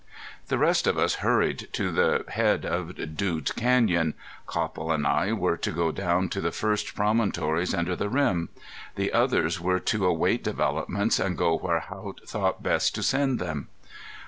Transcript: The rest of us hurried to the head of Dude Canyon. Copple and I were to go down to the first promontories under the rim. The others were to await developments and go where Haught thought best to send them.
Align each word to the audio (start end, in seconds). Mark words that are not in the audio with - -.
The 0.47 0.57
rest 0.57 0.87
of 0.87 0.97
us 0.97 1.13
hurried 1.21 1.67
to 1.73 1.91
the 1.91 2.25
head 2.29 2.65
of 2.65 3.15
Dude 3.15 3.55
Canyon. 3.55 4.15
Copple 4.47 4.91
and 4.91 5.05
I 5.05 5.31
were 5.31 5.57
to 5.57 5.69
go 5.71 5.91
down 5.91 6.27
to 6.29 6.41
the 6.41 6.49
first 6.51 6.95
promontories 6.95 7.75
under 7.75 7.95
the 7.95 8.09
rim. 8.09 8.49
The 8.95 9.13
others 9.13 9.61
were 9.61 9.79
to 9.79 10.07
await 10.07 10.43
developments 10.43 11.19
and 11.19 11.37
go 11.37 11.55
where 11.55 11.81
Haught 11.81 12.21
thought 12.27 12.63
best 12.63 12.95
to 12.95 13.03
send 13.03 13.37
them. 13.37 13.67